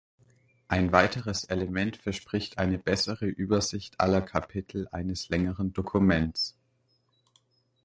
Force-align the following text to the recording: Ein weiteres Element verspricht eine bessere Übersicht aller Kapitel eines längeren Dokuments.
Ein 0.67 0.91
weiteres 0.93 1.43
Element 1.43 1.95
verspricht 1.95 2.57
eine 2.57 2.79
bessere 2.79 3.27
Übersicht 3.27 3.99
aller 3.99 4.21
Kapitel 4.21 4.87
eines 4.91 5.29
längeren 5.29 5.73
Dokuments. 5.73 6.55